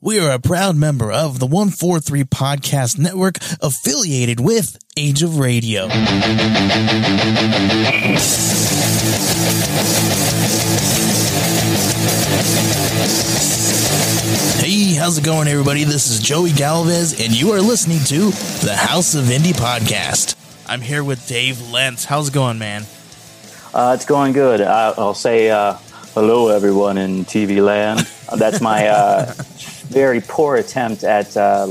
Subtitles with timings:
[0.00, 5.88] We are a proud member of the 143 Podcast Network affiliated with Age of Radio.
[14.58, 15.82] Hey, how's it going, everybody?
[15.82, 18.30] This is Joey Galvez, and you are listening to
[18.64, 20.36] the House of Indie podcast.
[20.68, 22.04] I'm here with Dave Lentz.
[22.04, 22.84] How's it going, man?
[23.74, 24.60] Uh, it's going good.
[24.60, 25.72] I, I'll say uh,
[26.14, 28.06] hello, everyone in TV land.
[28.36, 29.34] That's my uh,
[29.88, 31.68] very poor attempt at uh,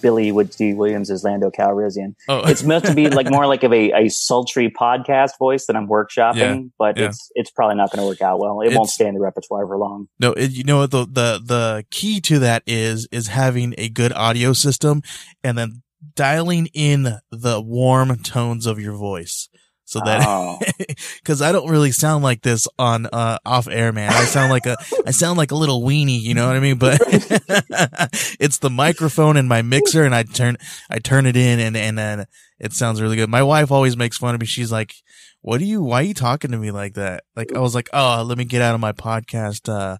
[0.00, 0.74] Billy Wood D.
[0.74, 2.14] Williams' Lando Calrissian.
[2.28, 2.40] Oh.
[2.48, 5.88] It's meant to be like more like of a, a sultry podcast voice that I'm
[5.88, 7.06] workshopping, Yeah, but yeah.
[7.06, 8.60] it's it's probably not going to work out well.
[8.60, 10.08] It won't stay in the repertoire for long.
[10.18, 13.88] No, it, you know what the, the the key to that is is having a
[13.88, 15.02] good audio system
[15.44, 15.82] and then
[16.14, 19.48] dialing in the warm tones of your voice.
[19.90, 20.56] So that Oh.
[21.24, 24.12] cuz I don't really sound like this on uh off air man.
[24.12, 26.78] I sound like a I sound like a little weenie, you know what I mean?
[26.78, 27.00] But
[28.38, 31.98] it's the microphone and my mixer and I turn I turn it in and and
[31.98, 32.26] then
[32.60, 33.28] it sounds really good.
[33.28, 34.46] My wife always makes fun of me.
[34.46, 34.94] She's like,
[35.40, 37.88] "What are you why are you talking to me like that?" Like I was like,
[37.92, 39.96] "Oh, let me get out of my podcast uh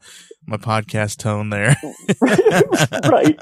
[0.47, 1.75] my podcast tone there."
[3.11, 3.37] right.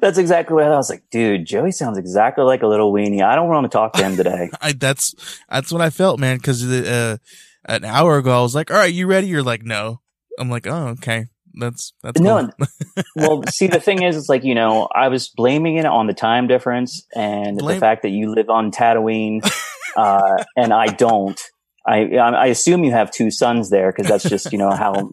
[0.00, 1.46] That's exactly what I was like, dude.
[1.46, 3.22] Joey sounds exactly like a little weenie.
[3.22, 4.50] I don't want to talk to him today.
[4.60, 5.14] I that's
[5.48, 6.36] that's what I felt, man.
[6.36, 7.16] Because uh,
[7.64, 10.00] an hour ago, I was like, "All right, you ready?" You're like, "No."
[10.38, 13.04] I'm like, "Oh, okay." That's that's No, cool.
[13.16, 16.14] well, see, the thing is, it's like you know, I was blaming it on the
[16.14, 19.40] time difference and Blame- the fact that you live on Tatooine,
[19.96, 21.40] uh, and I don't.
[21.90, 24.92] I I assume you have two suns there because that's just you know how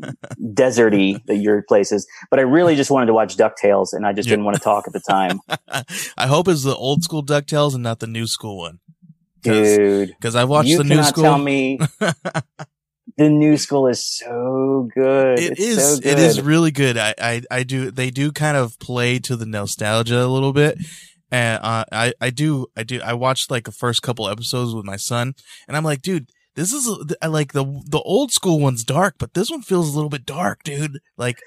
[0.54, 2.08] deserty that your place is.
[2.30, 4.34] But I really just wanted to watch Ducktales, and I just Yeah.
[4.34, 5.40] didn't want to talk at the time,
[6.18, 8.80] I hope it's the old school Ducktales and not the new school one.
[9.42, 10.36] Because dude.
[10.36, 11.24] I've watched you the new school.
[11.24, 11.80] tell me
[13.18, 15.40] the new school is so good.
[15.40, 15.96] It it's is.
[15.96, 16.06] So good.
[16.12, 16.98] It is really good.
[16.98, 17.92] I, I, I do.
[17.92, 20.78] They do kind of play to the nostalgia a little bit,
[21.32, 22.68] and uh, I, I do.
[22.76, 23.00] I do.
[23.02, 25.34] I watched like the first couple episodes with my son,
[25.68, 26.90] and I'm like, dude, this is
[27.22, 30.26] I like the the old school one's dark, but this one feels a little bit
[30.26, 31.00] dark, dude.
[31.16, 31.38] Like,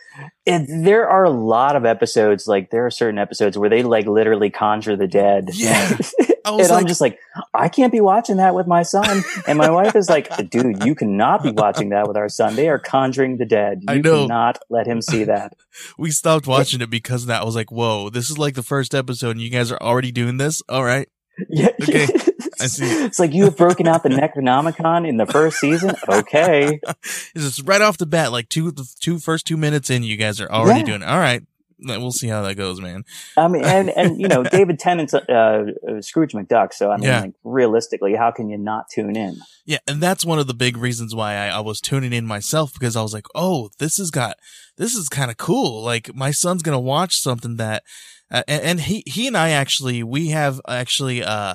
[0.47, 4.07] And there are a lot of episodes, like there are certain episodes where they like
[4.07, 5.51] literally conjure the dead.
[5.53, 5.99] Yeah.
[6.43, 7.19] And was I'm just like,
[7.53, 9.23] I can't be watching that with my son.
[9.47, 12.57] And my wife is like, dude, you cannot be watching that with our son.
[12.57, 13.81] They are conjuring the dead.
[13.83, 14.23] You I know.
[14.23, 15.53] cannot let him see that.
[15.99, 17.43] we stopped watching it because of that.
[17.43, 20.13] I was like, whoa, this is like the first episode, and you guys are already
[20.13, 20.63] doing this.
[20.69, 21.09] All right.
[21.49, 21.69] Yeah.
[21.83, 22.07] Okay.
[22.61, 22.85] I see.
[23.05, 25.95] It's like you have broken out the Necronomicon in the first season.
[26.09, 26.79] Okay.
[27.35, 30.17] It's just right off the bat, like two, the two first two minutes in, you
[30.19, 30.87] guys are already Yeah.
[30.87, 31.07] doing it.
[31.09, 31.43] All right.
[31.83, 33.05] We'll see how that goes, man.
[33.39, 36.75] I mean, and, and, you know, David Tennant's, uh, uh, Scrooge McDuck.
[36.75, 37.21] So I mean, Yeah.
[37.23, 39.39] like realistically, how can you not tune in?
[39.65, 42.75] Yeah, and that's one of the big reasons why I, I was tuning in myself
[42.75, 44.37] because I was like, oh, this has got,
[44.77, 45.83] this is kind of cool.
[45.83, 47.83] Like my son's gonna watch something that,
[48.31, 51.55] uh, and, and he he and I actually we have actually uh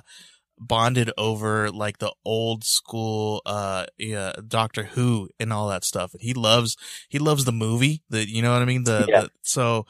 [0.57, 6.13] bonded over like the old school uh yeah, Doctor Who and all that stuff.
[6.13, 6.77] And he loves
[7.09, 8.03] he loves the movie.
[8.09, 8.83] The you know what I mean.
[8.83, 9.21] The, Yeah.
[9.21, 9.85] the so.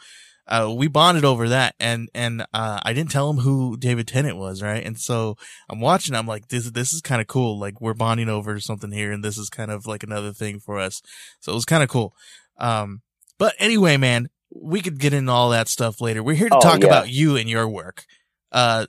[0.47, 4.38] Uh, we bonded over that and, and, uh, I didn't tell him who David Tennant
[4.38, 4.85] was, right?
[4.85, 5.38] And so
[5.68, 6.13] I'm watching.
[6.13, 7.57] I'm like, this this is kind of cool.
[7.59, 10.78] Like we're bonding over something here, and this is kind of like another thing for
[10.78, 11.01] us.
[11.40, 12.13] So it was kind of cool.
[12.59, 13.01] Um,
[13.40, 16.24] but anyway, man, we could get into all that stuff later.
[16.24, 16.88] We're here to Oh, talk yeah.
[16.88, 18.06] about you and your work.
[18.52, 18.86] Uh,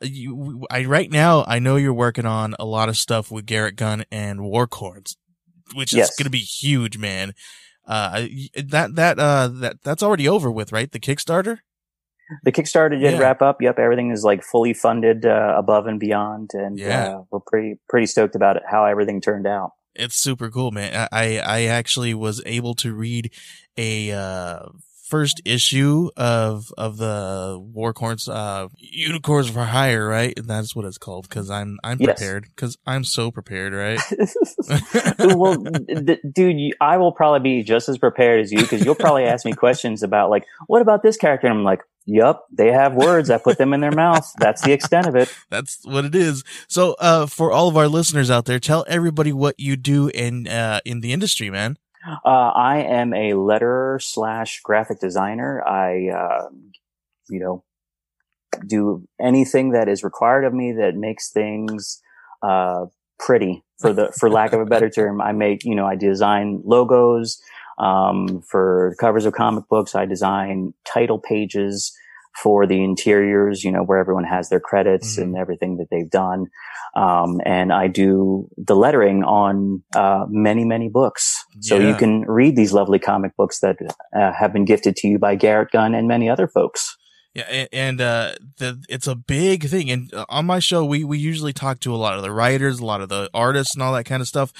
[0.00, 3.74] you, I right now I know you're working on a lot of stuff with Garrett
[3.76, 5.16] Gunn and Warcorns,
[5.74, 7.34] which is going to be huge, man.
[7.86, 8.26] Uh,
[8.56, 10.92] that that uh that that's already over with, right?
[10.92, 11.58] The Kickstarter.
[12.44, 13.18] The Kickstarter did Yeah.
[13.18, 13.60] wrap up.
[13.62, 17.08] Yep, everything is like fully funded uh, above and beyond, and Yeah.
[17.08, 18.62] uh, we're pretty pretty stoked about it.
[18.70, 19.70] How everything turned out.
[19.94, 21.08] It's super cool, man.
[21.10, 23.32] I I actually was able to read
[23.78, 24.66] a uh
[25.08, 30.34] first issue of of the Warcorns uh Unicorns for Hire, right?
[30.38, 32.18] And that's what it's called because I'm I'm Yes.
[32.18, 34.00] prepared because I'm so prepared, right?
[35.18, 35.64] well,
[36.04, 39.44] d- dude, I will probably be just as prepared as you because you'll probably ask
[39.44, 41.46] me questions about like, what about this character?
[41.46, 41.80] And I'm like,
[42.10, 43.28] Yep, they have words.
[43.28, 44.26] I put them in their mouth.
[44.38, 45.28] That's the extent of it.
[45.50, 46.42] That's what it is.
[46.66, 50.48] So, uh, for all of our listeners out there, tell everybody what you do in
[50.48, 51.76] uh in the industry, man.
[52.24, 55.62] Uh, I am a letterer slash graphic designer.
[55.66, 56.48] I, uh,
[57.28, 57.64] you know,
[58.66, 62.00] do anything that is required of me that makes things
[62.42, 62.86] uh,
[63.18, 65.20] pretty, for the for lack of a better term.
[65.20, 67.40] I make, you know, I design logos
[67.78, 69.94] um, for covers of comic books.
[69.94, 71.92] I design title pages
[72.42, 75.22] for the interiors, you know, where everyone has their credits Mhm.
[75.22, 76.46] and everything that they've done.
[76.96, 81.44] Um, and I do the lettering on uh, many, many books.
[81.60, 81.88] So Yeah.
[81.88, 83.76] you can read these lovely comic books that
[84.16, 86.96] uh, have been gifted to you by Garrett Gunn and many other folks.
[87.34, 89.90] Yeah, and uh, the it's a big thing.
[89.90, 92.80] And uh, on my show, we we usually talk to a lot of the writers,
[92.80, 94.52] a lot of the artists, and all that kind of stuff.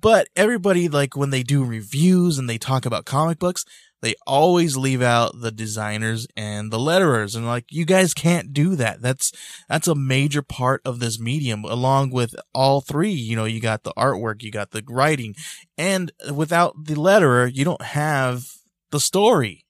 [0.00, 3.64] But everybody, like when they do reviews and they talk about comic books,
[4.02, 8.76] they always leave out the designers and the letterers, and like you guys can't do
[8.76, 9.00] that.
[9.00, 9.32] That's
[9.68, 13.12] that's a major part of this medium, along with all three.
[13.12, 15.34] You know, you got the artwork, you got the writing,
[15.78, 18.46] and without the letterer, you don't have
[18.90, 19.63] the story.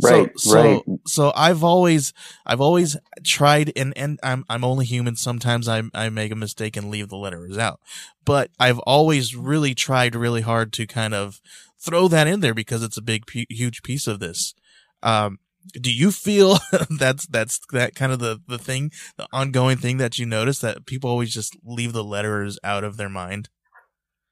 [0.00, 0.82] Right, so, right.
[0.84, 2.12] So, so I've always,
[2.46, 5.16] I've always tried, and and I'm I'm only human.
[5.16, 7.80] Sometimes I I make a mistake and leave the letters out,
[8.24, 11.40] but I've always really tried really hard to kind of
[11.78, 14.54] throw that in there because it's a big, huge piece of this.
[15.02, 15.38] Um,
[15.80, 16.58] do you feel
[16.98, 20.86] that's that's that kind of the the thing, the ongoing thing that you notice that
[20.86, 23.48] people always just leave the letters out of their mind?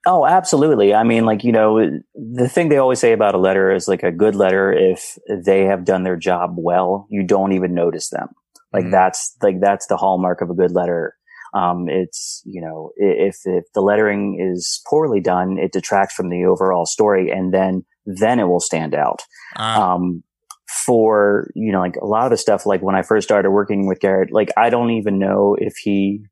[0.06, 0.94] Oh, absolutely.
[0.94, 1.78] I mean, like, you know,
[2.14, 5.64] the thing they always say about a letter is like a good letter, if they
[5.64, 8.28] have done their job well, you don't even notice them.
[8.72, 8.92] Like Mhm.
[8.92, 11.16] that's, like, that's the hallmark of a good letter.
[11.52, 16.44] Um, it's, you know, if, if the lettering is poorly done, it detracts from the
[16.46, 19.20] overall story and then, then it will stand out.
[19.56, 20.22] Ah, Um,
[20.86, 23.86] for, you know, like a lot of the stuff, like when I first started working
[23.88, 26.22] with Garrett, like I don't even know if he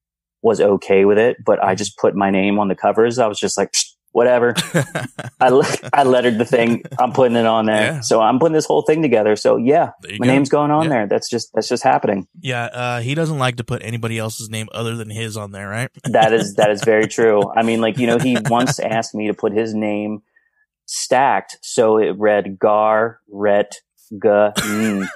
[0.43, 3.19] was okay with it, but I just put my name on the covers.
[3.19, 3.73] I was just like,
[4.13, 4.55] whatever.
[5.41, 6.83] I, le- I lettered the thing.
[6.99, 7.93] I'm putting it on there.
[7.95, 8.01] Yeah.
[8.01, 9.37] So I'm putting this whole thing together.
[9.37, 10.33] So yeah, my go.
[10.33, 10.89] name's going on Yeah.
[10.91, 11.07] there.
[11.09, 12.27] That's just, that's just happening.
[12.41, 15.69] Yeah, uh, he doesn't like to put anybody else's name other than his on there,
[15.69, 15.91] right?
[16.11, 17.43] That is, that is very true.
[17.55, 20.23] I mean, like, you know, he once asked me to put his name
[20.87, 21.59] stacked.
[21.63, 23.77] So it read Gar, Ret,
[24.13, 25.07] Mm,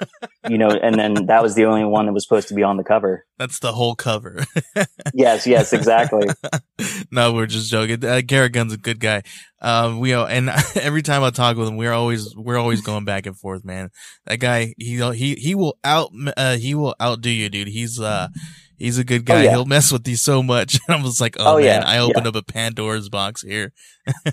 [0.49, 2.77] you know, and then that was the only one that was supposed to be on
[2.77, 3.25] the cover.
[3.37, 4.43] That's the whole cover.
[5.15, 6.27] Yes, yes, exactly.
[7.11, 8.03] no, we're just joking.
[8.03, 9.21] Uh, Garrett Gunn's a good guy.
[9.61, 13.05] Um, we all, and every time I talk with him, we're always we're always going
[13.05, 13.91] back and forth, man.
[14.25, 17.67] That guy, he he he will out uh, he will outdo you, dude.
[17.67, 18.29] He's uh
[18.77, 19.43] he's a good guy.
[19.43, 19.51] yeah.
[19.51, 20.79] He'll mess with you so much.
[20.89, 23.71] I was like, oh, Oh, man, yeah, I opened up a Pandora's box here.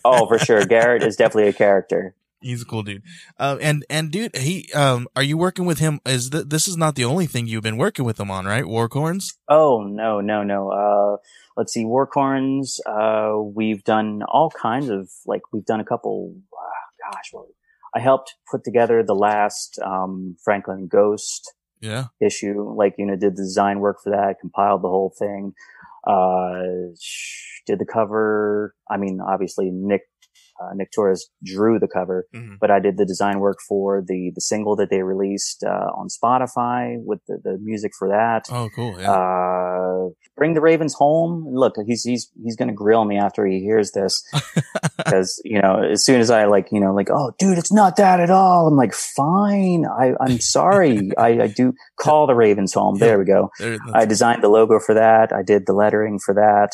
[0.04, 0.64] Oh, for sure.
[0.64, 2.14] Garrett is definitely a character.
[2.42, 3.02] He's a cool dude.
[3.38, 6.00] Uh, and and dude, he um, are you working with him?
[6.06, 8.64] Is th- this is not the only thing you've been working with him on, right?
[8.64, 9.34] Warcorns.
[9.48, 10.70] Oh, no, no, no.
[10.70, 11.16] Uh,
[11.56, 11.84] let's see.
[11.84, 12.78] Warcorns.
[12.86, 17.48] Uh, we've done all kinds of, like, we've done a couple, uh, gosh, well,
[17.94, 22.04] I helped put together the last, um, Franklin Ghost Yeah.
[22.22, 22.72] issue.
[22.74, 25.52] Like, you know, did the design work for that, compiled the whole thing.
[26.06, 28.74] Uh, sh- did the cover.
[28.90, 30.02] I mean, obviously Nick,
[30.60, 32.58] uh, Nick Torres drew the cover, Mhm.
[32.60, 36.08] but I did the design work for the, the single that they released, uh, on
[36.08, 38.44] Spotify with the, the music for that.
[38.50, 39.00] Oh, cool.
[39.00, 39.10] Yeah.
[39.10, 41.46] Uh, bring the Ravens home.
[41.52, 44.22] Look, he's, he's, he's going to grill me after he hears this.
[45.08, 47.96] Cause, you know, as soon as I like, you know, like, oh, dude, it's not
[47.96, 48.66] that at all.
[48.68, 49.84] I'm like, fine.
[49.86, 51.10] I, I'm sorry.
[51.18, 52.98] I, I do call the Ravens home.
[52.98, 53.50] There we go.
[53.58, 55.32] There- I designed the logo for that.
[55.32, 56.70] I did the lettering for that.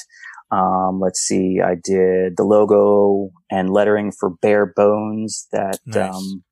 [0.56, 1.60] Um, let's see.
[1.64, 6.14] I did the logo and lettering for Bare Bones that, Nice.
[6.14, 6.44] um,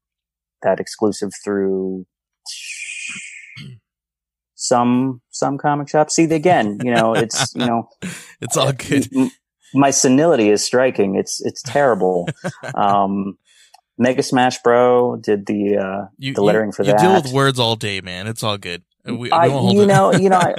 [0.62, 2.04] that exclusive through
[4.54, 6.14] some, some comic shops.
[6.14, 7.88] See, again, you know, it's, you know,
[8.40, 9.08] it's all good.
[9.14, 9.30] m-
[9.75, 11.16] my senility is striking.
[11.16, 12.28] It's, it's terrible.
[12.75, 13.37] um,
[13.99, 17.00] Mega Smash Bro did the, uh, You, the you- lettering for you that.
[17.00, 18.26] deal with words all day, man.
[18.26, 18.82] It's all good.
[19.08, 20.54] Uh, We, we I, you know, you know, I,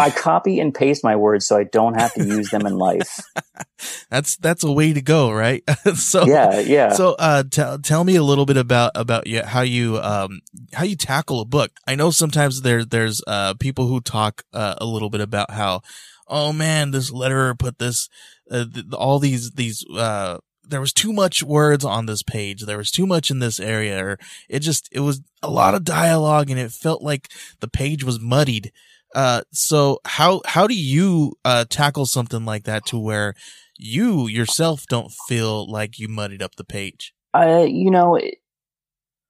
[0.00, 3.20] I copy and paste my words so I don't have to use them in life.
[4.10, 5.62] that's that's a way to go, right?
[5.94, 6.92] so Yeah, yeah.
[6.92, 10.40] So, uh, tell tell me a little bit about about you, how you um
[10.72, 11.72] how you tackle a book.
[11.86, 15.82] I know sometimes there there's uh people who talk uh, a little bit about how,
[16.26, 18.08] oh man, this letterer put this
[18.50, 20.38] uh, th- all these these uh
[20.70, 22.62] there was too much words on this page.
[22.62, 25.84] There was too much in this area or it just, it was a lot of
[25.84, 27.28] dialogue and it felt like
[27.58, 28.72] the page was muddied.
[29.14, 33.34] Uh, so how, how do you, uh, tackle something like that to where
[33.78, 37.12] you yourself don't feel like you muddied up the page?
[37.34, 38.36] Uh, you know, it,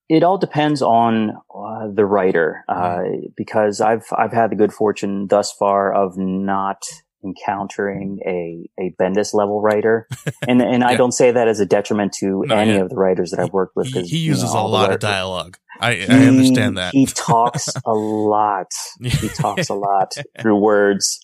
[0.09, 3.27] it all depends on uh, the writer, uh, mm-hmm.
[3.37, 6.85] because I've, I've had the good fortune thus far of not
[7.25, 10.07] encountering a, a Bendis level writer.
[10.49, 10.89] And, and yeah.
[10.89, 12.81] I don't say that as a detriment to no, any yeah.
[12.81, 13.89] of the writers that I've worked with.
[13.89, 15.59] He, he uses you know, a lot of dialogue.
[15.79, 16.95] I, he, I understand that.
[16.95, 18.73] He talks a lot.
[19.03, 21.21] he talks a lot through words.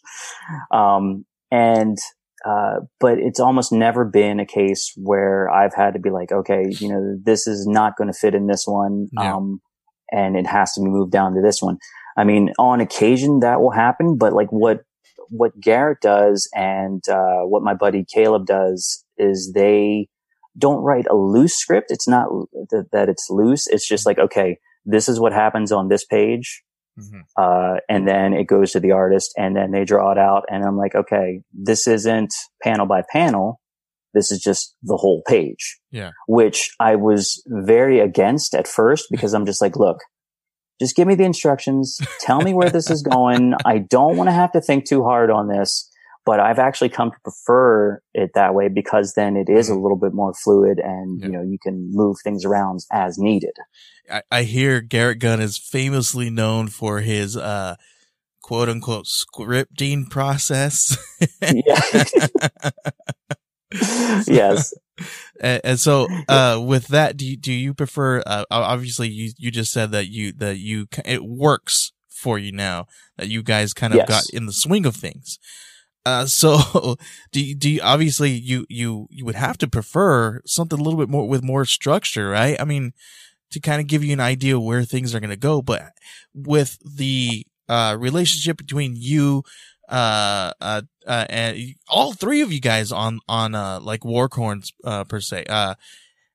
[0.71, 1.97] Um, and,
[2.45, 6.65] uh, but it's almost never been a case where I've had to be like, okay,
[6.69, 9.09] you know, this is not going to fit in this one.
[9.13, 9.35] Yeah.
[9.35, 9.61] Um,
[10.13, 11.79] and it has to be moved down to this one.
[12.17, 14.83] I mean, on occasion that will happen, but like what
[15.29, 20.09] what Garrett does and uh, what my buddy Caleb does is they
[20.59, 21.91] don't write a loose script.
[21.91, 22.29] It's not
[22.71, 23.67] th- that it's loose.
[23.67, 26.63] It's just like, okay, this is what happens on this page.
[26.99, 27.21] Mm-hmm.
[27.37, 30.45] Uh, and then it goes to the artist and then they draw it out.
[30.49, 33.61] And I'm like, okay, this isn't panel by panel.
[34.15, 35.79] This is just the whole page.
[35.91, 36.13] Yeah.
[36.27, 39.99] Which I was very against at first because I'm just like, look,
[40.81, 41.99] just give me the instructions.
[42.21, 43.55] Tell me where this is going.
[43.65, 45.91] I don't want to have to think too hard on this,
[46.25, 49.83] but I've actually come to prefer it that way because then it is a mm-hmm.
[49.83, 51.27] little bit more fluid and, yeah.
[51.27, 53.55] you know, you can move things around as needed.
[54.11, 57.77] I, I hear Garrett Gunn is famously known for his, uh,
[58.43, 60.97] quote unquote scripting process.
[64.27, 64.73] yes.
[65.41, 69.51] And, and, so uh, with that do you, do you prefer uh, obviously you you
[69.51, 72.87] just said that you that you it works for you now
[73.19, 74.09] that you guys kind of yes.
[74.09, 75.39] got in the swing of things.
[76.07, 76.97] Uh, so
[77.33, 80.99] do you, do you, obviously you you you would have to prefer something a little
[80.99, 82.59] bit more with more structure right?
[82.61, 82.93] I mean
[83.51, 85.93] to kind of give you an idea where things are going to go but
[86.35, 89.43] with the uh, relationship between you
[89.89, 95.05] uh, uh, uh, and all three of you guys on, on, uh, like Warcorns, uh,
[95.05, 95.45] per se.
[95.49, 95.75] Uh,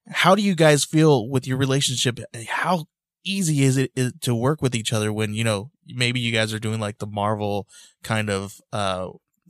[0.09, 2.19] how do you guys feel with your relationship?
[2.47, 2.85] How
[3.23, 6.53] easy is it is to work with each other when, you know, maybe you guys
[6.53, 7.67] are doing like the Marvel
[8.03, 9.09] kind of, uh,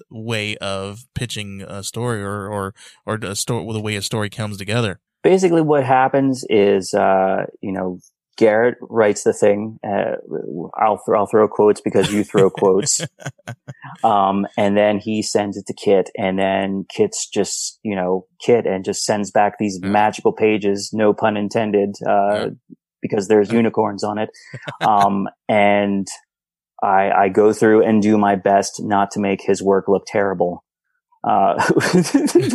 [0.09, 2.73] way of pitching a story or, or,
[3.05, 4.99] or a story, with the way a story comes together?
[5.23, 7.99] Basically what happens is, uh, you know,
[8.37, 9.79] Garrett writes the thing.
[9.85, 10.15] Uh,
[10.79, 13.01] I'll th- I'll throw quotes because you throw quotes.
[14.03, 18.65] Um, and then he sends it to Kit, and then Kit's just you know Kit
[18.65, 19.89] and just sends back these yeah.
[19.89, 22.75] magical pages, no pun intended, uh, yeah.
[23.01, 24.29] because there's unicorns on it.
[24.81, 26.07] Um, and
[26.81, 30.63] I, I go through and do my best not to make his work look terrible
[31.23, 31.55] uh,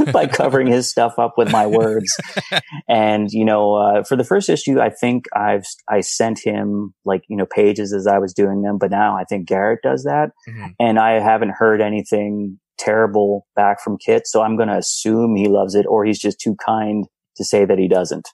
[0.13, 2.11] by covering his stuff up with my words.
[2.89, 7.23] and, you know, uh, for the first issue, I think I've, I sent him like,
[7.29, 10.31] you know, pages as I was doing them, but now I think Garrett does that.
[10.49, 10.67] Mm-hmm.
[10.81, 14.27] And I haven't heard anything terrible back from Kit.
[14.27, 17.07] So I'm going to assume he loves it or he's just too kind
[17.37, 18.29] to say that he doesn't.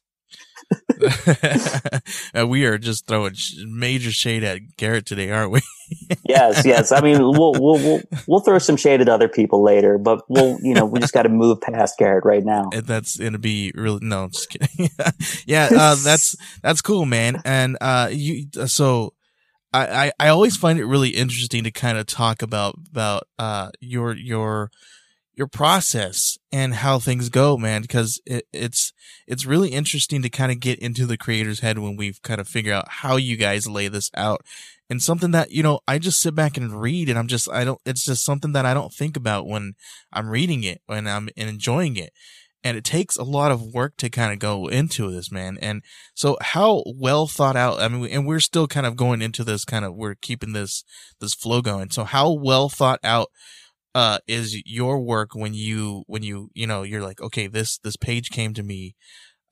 [2.47, 3.35] we are just throwing
[3.67, 5.61] major shade at Garrett today, aren't we?
[6.29, 6.93] yes, yes.
[6.93, 10.59] I mean, we'll, we'll, we'll, we'll throw some shade at other people later, but we'll,
[10.62, 12.71] you know, we just got to move past Garrett right now.
[12.73, 14.88] That's going to be really, no, I'm just kidding.
[15.47, 17.41] yeah, uh, that's, that's cool, man.
[17.45, 19.14] And, uh, you, so,
[19.75, 23.71] I, I, I always find it really interesting to kind of talk about, about, uh,
[23.81, 24.71] your, your,
[25.35, 28.93] your process and how things go, man, because it, it's,
[29.27, 32.47] it's really interesting to kind of get into the creator's head when we've kind of
[32.47, 34.45] figure out how you guys lay this out
[34.91, 37.65] and something that, you know, I just sit back and read and I'm just, I
[37.65, 39.73] don't, it's just something that I don't think about when
[40.12, 42.12] I'm reading it, when I'm enjoying it.
[42.65, 45.59] And it takes a lot of work to kind of go into this, man.
[45.61, 45.83] And
[46.15, 49.65] so how well thought out, I mean, and we're still kind of going into this
[49.65, 50.85] kind of, we're keeping this,
[51.21, 51.91] this flow going.
[51.91, 53.31] So how well thought out
[53.95, 57.97] uh, is your work when you when you you know you're like okay this this
[57.97, 58.95] page came to me.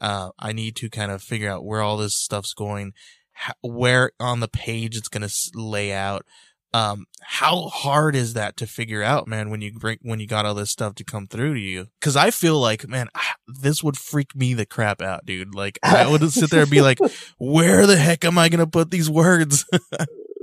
[0.00, 2.94] Uh, I need to kind of figure out where all this stuff's going
[3.32, 6.24] how, where on the page it's going to lay out.
[6.72, 10.46] Um how hard is that to figure out man when you bring when you got
[10.46, 11.88] all this stuff to come through to you?
[11.98, 13.08] Because i feel like man
[13.48, 15.52] this would freak me the crap out dude.
[15.52, 17.00] Like i would sit there and be like
[17.38, 19.64] where the heck am i gonna put these words?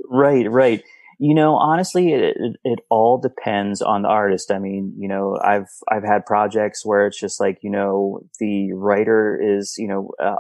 [0.09, 0.83] Right right
[1.19, 4.51] you know, honestly, it, it, it all depends on the artist.
[4.51, 8.73] I mean, you know, I've I've had projects where it's just like you know the
[8.73, 10.35] writer is you know uh,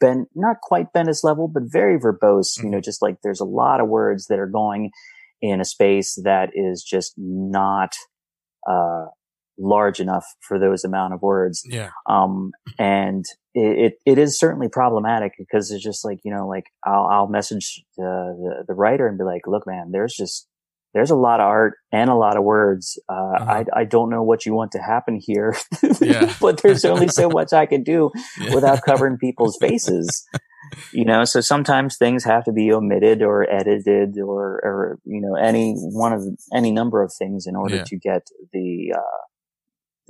[0.00, 2.62] been not quite Bendis level, but very verbose.
[2.62, 2.84] You know, mm-hmm.
[2.84, 4.90] just like there's a lot of words that are going
[5.42, 7.92] in a space that is just not
[8.68, 9.06] uh,
[9.60, 11.62] large enough for those amount of words.
[11.64, 11.90] Yeah.
[12.08, 13.24] Um, and
[13.54, 17.28] it, it, it is certainly problematic because it's just like, you know, like I'll, I'll
[17.28, 20.46] message the, the, the writer and be like, look, man, there's just,
[20.94, 22.98] there's a lot of art and a lot of words.
[23.08, 23.64] Uh, uh-huh.
[23.74, 25.54] I, I don't know what you want to happen here,
[26.00, 26.34] yeah.
[26.40, 28.54] but there's only so much I can do yeah.
[28.54, 30.26] without covering people's faces
[30.92, 35.34] you know so sometimes things have to be omitted or edited or or you know
[35.34, 36.22] any one of
[36.54, 37.84] any number of things in order yeah.
[37.84, 39.20] to get the, uh,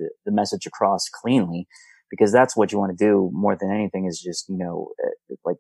[0.00, 1.68] the the message across cleanly
[2.10, 5.36] because that's what you want to do more than anything is just you know uh,
[5.44, 5.58] like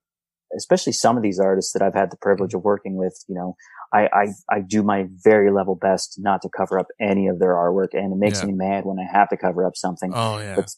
[0.56, 3.56] especially some of these artists that I've had the privilege of working with, you know,
[3.92, 7.54] I, I, I do my very level best not to cover up any of their
[7.54, 7.88] artwork.
[7.92, 8.46] And it makes yeah.
[8.46, 10.12] me mad when I have to cover up something.
[10.14, 10.56] Oh, yeah.
[10.56, 10.70] But,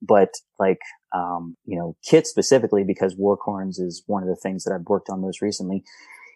[0.00, 0.80] but like,
[1.14, 5.08] um, you know, Kit specifically because Warcorns is one of the things that I've worked
[5.10, 5.82] on most recently.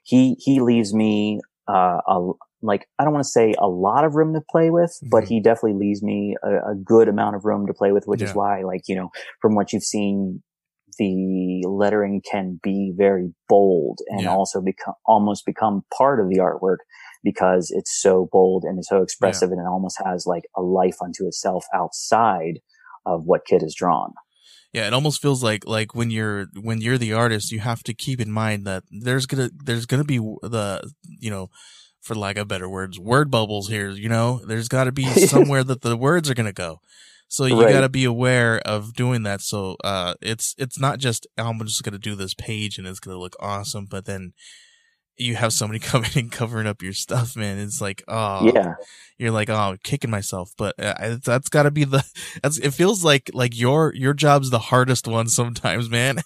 [0.05, 4.15] He, he leaves me, uh, a, like, I don't want to say a lot of
[4.15, 5.11] room to play with, mm-hmm.
[5.11, 8.21] but he definitely leaves me a, a, good amount of room to play with, which
[8.21, 8.29] yeah.
[8.29, 10.43] is why, like, you know, from what you've seen,
[10.99, 14.31] the lettering can be very bold and yeah.
[14.31, 16.79] also become almost become part of the artwork
[17.25, 19.55] because it's so bold and it's so expressive yeah.
[19.55, 22.61] and it almost has like a life unto itself outside
[23.07, 24.13] of what Kit has drawn.
[24.73, 27.95] Yeah, it almost feels like like when you're when you're the artist, you have to
[27.95, 31.51] keep in mind that there's gonna there's gonna be the you know,
[32.03, 33.91] for lack of better words, word bubbles here.
[33.91, 36.81] You know, there's got to be somewhere that the words are gonna go.
[37.29, 37.73] So you right.
[37.73, 39.41] got to be aware of doing that.
[39.41, 43.01] So uh, it's it's not just oh, I'm just gonna do this page and it's
[43.01, 44.35] gonna look awesome, but then
[45.17, 47.59] you have somebody coming and covering up your stuff, man.
[47.59, 48.75] It's like, oh, yeah,
[49.19, 50.53] you're like, oh, I'm kicking myself.
[50.57, 52.05] But uh, that's got to be the.
[52.43, 52.73] That's it.
[52.73, 56.19] Feels like like your your job's the hardest one sometimes, man.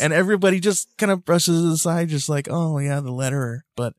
[0.00, 3.60] and everybody just kind of brushes it aside, just like, oh yeah, the letterer.
[3.76, 3.94] But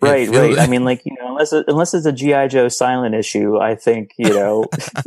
[0.00, 0.58] right, right.
[0.58, 3.74] I mean, like you know, unless it, unless it's a GI Joe silent issue, I
[3.74, 4.64] think you know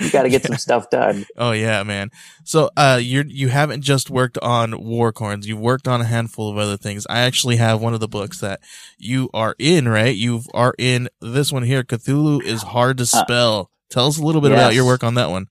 [0.00, 0.48] you got to get yeah.
[0.48, 1.26] some stuff done.
[1.36, 2.10] Oh yeah, man.
[2.44, 5.46] So uh, you you haven't just worked on Warcorns.
[5.46, 7.06] You've worked on a handful of other things.
[7.08, 8.60] I actually have one of the books that
[8.98, 9.88] you are in.
[9.88, 11.82] Right, you are in this one here.
[11.82, 13.60] Cthulhu is hard to uh, spell.
[13.60, 14.60] Uh, Tell us a little bit yes.
[14.60, 15.46] about your work on that one.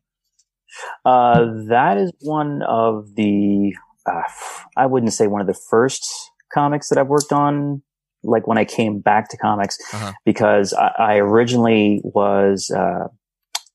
[1.03, 3.73] Uh, that is one of the.
[4.05, 4.21] Uh,
[4.75, 6.07] I wouldn't say one of the first
[6.53, 7.81] comics that I've worked on
[8.23, 10.13] like when I came back to comics uh-huh.
[10.25, 13.07] because I, I, originally was uh,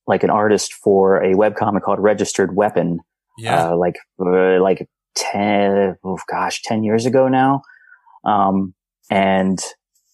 [0.07, 3.00] like an artist for a web comic called Registered Weapon.
[3.38, 3.68] Yeah.
[3.68, 7.62] Uh, like uh, like ten oh gosh ten years ago now,
[8.24, 8.74] um,
[9.11, 9.59] and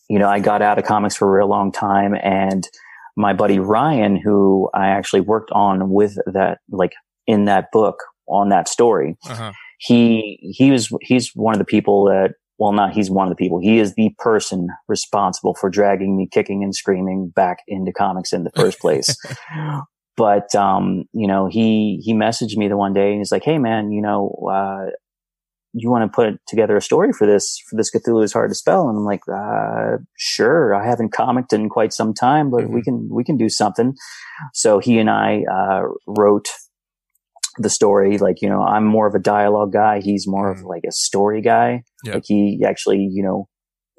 [0.09, 2.69] you know I got out of comics for a real long time, and
[3.17, 6.93] my buddy Ryan, who I actually worked on with that like
[7.27, 7.97] in that book
[8.29, 9.17] on that story.
[9.29, 9.53] Uh-huh.
[9.79, 13.37] He he was he's one of the people that well, not he's one of the
[13.37, 13.61] people.
[13.61, 18.44] He is the person responsible for dragging me kicking and screaming back into comics in
[18.44, 19.16] the first place.
[20.16, 23.59] but, um, you know, he, he messaged me the one day and he's like, Hey
[23.59, 24.90] man, you know, uh,
[25.75, 28.55] you want to put together a story for this, for this Cthulhu is hard to
[28.55, 28.88] spell.
[28.88, 30.75] And I'm like, uh, sure.
[30.75, 32.75] I haven't comicked in quite some time, but mm-hmm.
[32.75, 33.94] we can, we can do something.
[34.55, 36.49] So he and I, uh, wrote
[37.62, 38.18] the story.
[38.18, 40.01] Like, you know, I'm more of a dialogue guy.
[40.01, 40.68] He's more of mm.
[40.68, 41.83] like a story guy.
[42.05, 42.14] Yeah.
[42.14, 43.49] Like he actually, you know,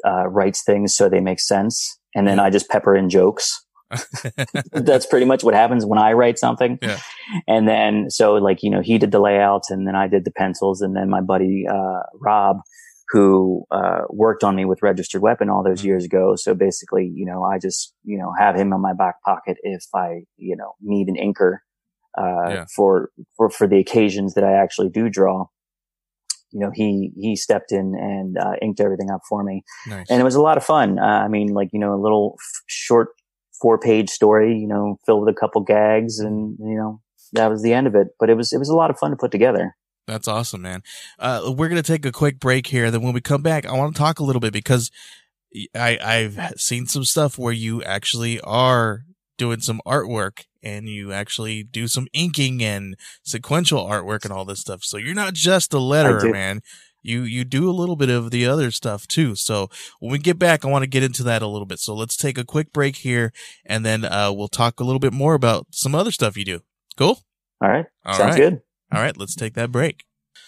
[0.05, 1.99] uh, writes things so they make sense.
[2.15, 3.63] And then I just pepper in jokes.
[4.71, 6.79] That's pretty much what happens when I write something.
[6.81, 6.99] Yeah.
[7.47, 10.31] And then, so like, you know, he did the layouts and then I did the
[10.31, 12.57] pencils and then my buddy, uh, Rob,
[13.09, 15.87] who, uh, worked on me with registered weapon all those mm-hmm.
[15.87, 16.35] years ago.
[16.35, 19.83] So basically, you know, I just, you know, have him in my back pocket if
[19.95, 21.57] I, you know, need an inker
[22.17, 22.65] uh, yeah.
[22.75, 25.45] for, for, for the occasions that I actually do draw.
[26.51, 29.63] You know, he, he stepped in and, uh, inked everything up for me.
[29.87, 30.07] Nice.
[30.09, 30.97] And it was a lot of fun.
[30.97, 33.09] Uh, I mean, like, you know, a little f- short
[33.61, 37.01] four page story, you know, filled with a couple gags and, you know,
[37.33, 38.07] that was the end of it.
[38.19, 39.75] But it was, it was a lot of fun to put together.
[40.07, 40.81] That's awesome, man.
[41.19, 42.89] Uh, we're going to take a quick break here.
[42.89, 44.89] Then when we come back, I want to talk a little bit because
[45.75, 49.03] I, I've seen some stuff where you actually are
[49.39, 54.59] doing some artwork and you actually do some inking and sequential artwork and all this
[54.59, 54.83] stuff.
[54.83, 56.61] So you're not just a letterer, man.
[57.01, 59.33] You you do a little bit of the other stuff too.
[59.33, 61.79] So when we get back, I want to get into that a little bit.
[61.79, 63.31] So let's take a quick break here,
[63.65, 66.59] and then uh, we'll talk a little bit more about some other stuff you do.
[66.97, 67.19] Cool.
[67.61, 67.85] All right.
[68.05, 68.37] All Sounds right.
[68.37, 68.61] good.
[68.93, 69.15] All right.
[69.15, 70.03] Let's take that break.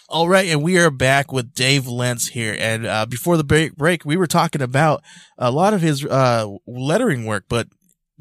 [0.08, 2.54] All right, and we are back with Dave Lentz here.
[2.58, 5.02] And uh, before the break, break, we were talking about
[5.38, 7.68] a lot of his uh, lettering work, but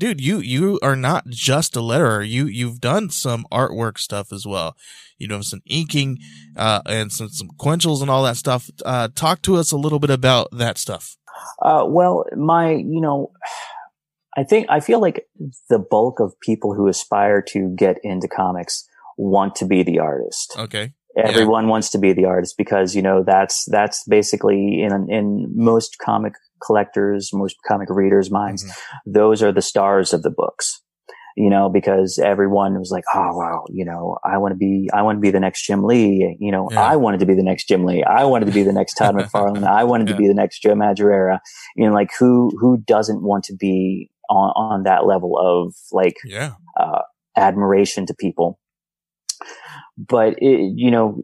[0.01, 2.27] dude, you you are not just a letterer.
[2.27, 4.75] You you've done some artwork stuff as well.
[5.19, 6.17] You know, some inking,
[6.57, 8.69] uh, and some some sequentials and all that stuff.
[8.83, 11.17] Uh, talk to us a little bit about that stuff.
[11.61, 13.31] Uh, well, my you know,
[14.35, 15.27] I think I feel like
[15.69, 18.87] the bulk of people who aspire to get into comics
[19.17, 20.55] want to be the artist.
[20.57, 20.93] Okay.
[21.15, 21.71] Everyone yeah.
[21.71, 26.33] wants to be the artist because you know that's that's basically in in most comic
[26.65, 29.12] collectors, most comic readers' minds, mm-hmm.
[29.12, 30.82] those are the stars of the books
[31.36, 35.02] you know, because everyone was like, oh, wow, you know, I want to be, I
[35.02, 36.38] want to be the next Jim Lee.
[36.39, 36.82] You know, yeah.
[36.82, 38.04] I wanted to be the next Jim Lee.
[38.04, 39.63] I wanted to be the next Todd McFarlane.
[39.63, 40.15] I wanted yeah.
[40.15, 41.39] to be the next Joe Madureira.
[41.76, 46.17] You know, like who, who doesn't want to be on, on that level of like,
[46.26, 46.54] yeah.
[46.80, 47.02] uh,
[47.38, 48.60] admiration to people?
[49.97, 51.21] But it, you know,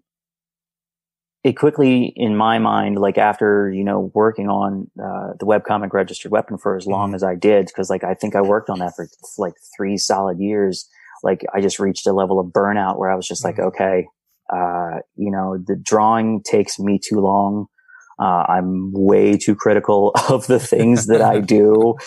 [1.48, 6.32] it quickly, in my mind, like after, you know, working on, uh, the webcomic registered
[6.32, 7.16] weapon for as long mm-hmm.
[7.16, 9.08] as I did, cause like I think I worked on that for
[9.38, 10.88] like three solid years.
[11.24, 13.60] Like I just reached a level of burnout where I was just mm-hmm.
[13.62, 14.08] like, okay,
[14.54, 17.68] uh, you know, the drawing takes me too long.
[18.20, 21.96] Uh, I'm way too critical of the things that I do.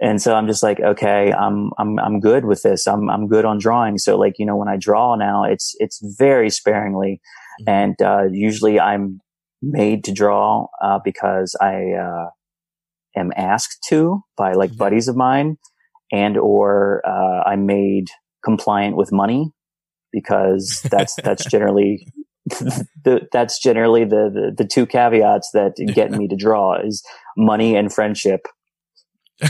[0.00, 2.86] And so I'm just like, okay, I'm, I'm, I'm good with this.
[2.86, 3.98] I'm, I'm good on drawing.
[3.98, 7.20] So like, you know, when I draw now, it's, it's very sparingly.
[7.60, 7.68] Mm-hmm.
[7.68, 9.20] And uh, usually I'm
[9.60, 12.30] made to draw uh, because I uh,
[13.16, 14.78] am asked to by like mm-hmm.
[14.78, 15.56] buddies of mine,
[16.10, 18.08] and or uh, I'm made
[18.44, 19.52] compliant with money
[20.12, 22.06] because that's that's generally
[23.04, 27.02] the, that's generally the, the, the two caveats that get me to draw is
[27.36, 28.40] money and friendship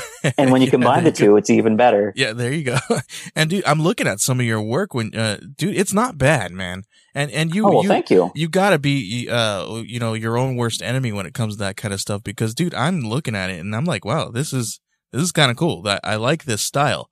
[0.39, 2.13] and when you yeah, combine the two, it's even better.
[2.17, 2.79] Yeah, there you go.
[3.35, 6.53] And dude, I'm looking at some of your work when, uh, dude, it's not bad,
[6.53, 6.83] man.
[7.15, 8.31] And, and you, oh, well, you, thank you.
[8.35, 11.77] You gotta be, uh, you know, your own worst enemy when it comes to that
[11.77, 14.81] kind of stuff because, dude, I'm looking at it and I'm like, wow, this is,
[15.13, 15.83] this is kind of cool.
[15.83, 17.11] That I like this style.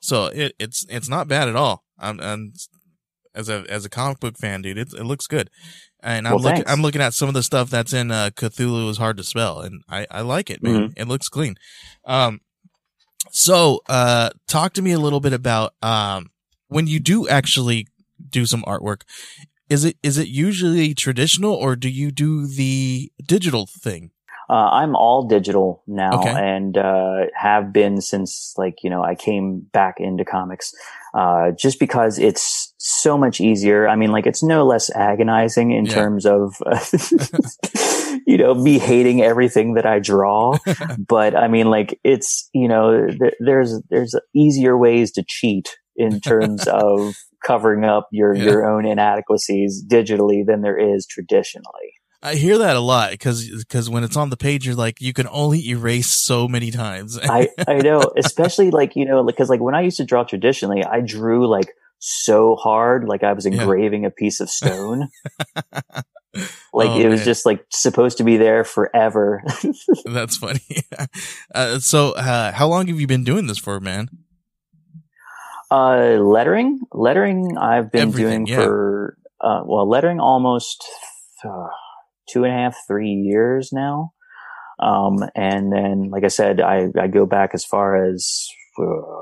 [0.00, 1.84] So it, it's, it's not bad at all.
[1.98, 2.52] I'm, I'm
[3.34, 5.50] as a, as a comic book fan, dude, it, it looks good.
[6.02, 8.90] And I'm well, looking, I'm looking at some of the stuff that's in, uh, Cthulhu
[8.90, 10.74] is hard to spell and I, I like it, man.
[10.74, 11.00] Mm-hmm.
[11.00, 11.56] It looks clean.
[12.04, 12.40] Um,
[13.30, 16.30] so, uh, talk to me a little bit about, um,
[16.66, 17.86] when you do actually
[18.28, 19.02] do some artwork,
[19.68, 24.10] is it, is it usually traditional or do you do the digital thing?
[24.50, 26.30] Uh, I'm all digital now okay.
[26.30, 30.74] and, uh, have been since like, you know, I came back into comics,
[31.14, 33.88] uh, just because it's so much easier.
[33.88, 35.94] I mean, like it's no less agonizing in yeah.
[35.94, 36.56] terms of,
[38.26, 40.58] you know, me hating everything that I draw.
[40.98, 46.20] but I mean, like it's, you know, th- there's, there's easier ways to cheat in
[46.20, 47.14] terms of
[47.46, 48.44] covering up your, yeah.
[48.44, 51.94] your own inadequacies digitally than there is traditionally.
[52.24, 55.12] I hear that a lot because because when it's on the page, you're like you
[55.12, 57.18] can only erase so many times.
[57.20, 60.84] I I know, especially like you know because like when I used to draw traditionally,
[60.84, 64.08] I drew like so hard, like I was engraving yeah.
[64.08, 65.08] a piece of stone.
[66.74, 67.24] like oh, it was man.
[67.24, 69.42] just like supposed to be there forever.
[70.04, 70.60] That's funny.
[71.54, 74.08] Uh, so, uh, how long have you been doing this for, man?
[75.70, 77.58] Uh, lettering, lettering.
[77.58, 78.64] I've been Everything, doing yeah.
[78.64, 80.82] for uh, well, lettering almost
[81.44, 81.68] uh,
[82.30, 84.12] two and a half, three years now.
[84.78, 89.21] Um, and then, like I said, I, I go back as far as uh,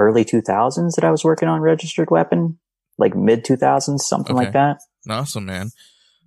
[0.00, 2.58] early 2000s that I was working on registered weapon,
[2.98, 4.44] like mid 2000s, something okay.
[4.44, 4.78] like that.
[5.08, 5.70] Awesome, man.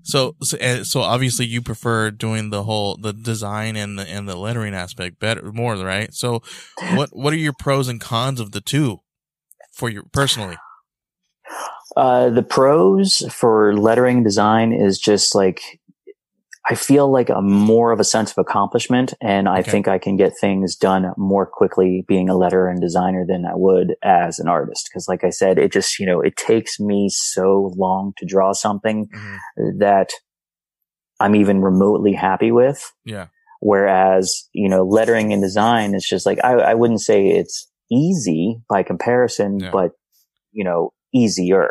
[0.04, 4.28] So, so, eh, so obviously you prefer doing the whole, the design and the, and
[4.28, 6.14] the lettering aspect better, more, right?
[6.14, 6.42] So
[6.94, 9.02] what, what are your pros and cons of the two
[9.72, 10.58] for you personally?
[11.96, 15.80] Uh, the pros for lettering design is just like
[16.70, 19.72] I feel like a more of a sense of accomplishment, and I okay.
[19.72, 23.54] think I can get things done more quickly being a letterer and designer than I
[23.54, 24.90] would as an artist.
[24.90, 28.54] Because, like I said, it just you know it takes me so long to draw
[28.54, 29.80] something mm-hmm.
[29.80, 30.12] that
[31.20, 32.94] I'm even remotely happy with.
[33.04, 33.28] Yeah.
[33.60, 38.62] Whereas you know lettering and design is just like I, I wouldn't say it's easy
[38.70, 39.72] by comparison, yeah.
[39.72, 39.92] but
[40.54, 41.70] you know easier.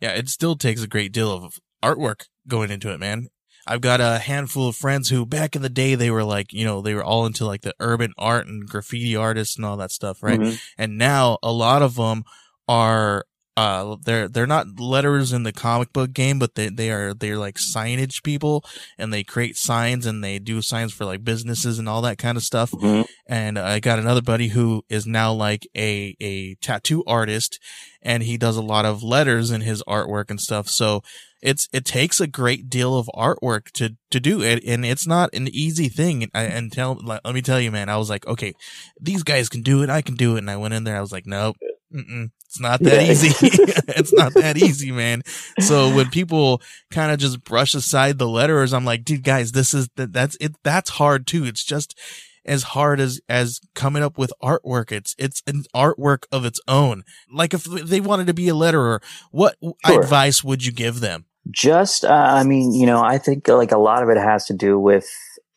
[0.00, 3.28] Yeah, it still takes a great deal of artwork going into it, man.
[3.70, 6.64] I've got a handful of friends who back in the day they were like, you
[6.64, 9.92] know, they were all into like the urban art and graffiti artists and all that
[9.92, 10.40] stuff, right?
[10.40, 10.56] Mm-hmm.
[10.76, 12.24] And now a lot of them
[12.66, 17.12] are uh they're they're not letters in the comic book game but they they are
[17.12, 18.64] they're like signage people
[18.96, 22.36] and they create signs and they do signs for like businesses and all that kind
[22.36, 23.02] of stuff mm-hmm.
[23.26, 27.58] and i got another buddy who is now like a a tattoo artist
[28.00, 31.02] and he does a lot of letters in his artwork and stuff so
[31.42, 35.32] it's it takes a great deal of artwork to to do it and it's not
[35.34, 38.52] an easy thing and, and tell let me tell you man i was like okay
[39.00, 41.00] these guys can do it i can do it and i went in there i
[41.00, 41.56] was like nope
[41.92, 42.30] Mm-mm.
[42.44, 43.10] It's not that yeah.
[43.10, 43.28] easy.
[43.88, 45.22] it's not that easy, man.
[45.58, 49.74] So when people kind of just brush aside the letterers, I'm like, dude, guys, this
[49.74, 50.52] is that, that's it.
[50.62, 51.44] That's hard too.
[51.44, 51.98] It's just,
[52.44, 54.92] as hard as as coming up with artwork.
[54.92, 57.04] It's it's an artwork of its own.
[57.32, 60.02] Like if they wanted to be a letterer, what sure.
[60.02, 61.26] advice would you give them?
[61.50, 64.54] Just, uh, I mean, you know, I think like a lot of it has to
[64.54, 65.08] do with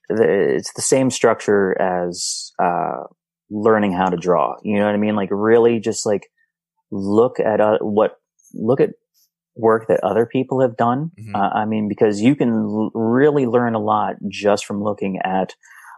[0.09, 3.03] the, it's the same structure as uh,
[3.49, 4.55] learning how to draw.
[4.63, 5.15] You know what I mean?
[5.15, 6.29] Like really, just like
[6.91, 8.17] look at uh, what
[8.53, 8.91] look at
[9.55, 11.11] work that other people have done.
[11.19, 11.35] Mm-hmm.
[11.35, 15.53] Uh, I mean, because you can l- really learn a lot just from looking at